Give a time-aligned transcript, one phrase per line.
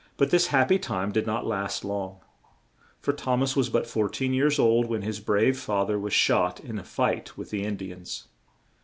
[0.17, 2.21] But this hap py time did not last long,
[2.99, 6.11] for Thom as was but four teen years old when his brave fa ther was
[6.11, 8.27] shot in a fight with the In di ans.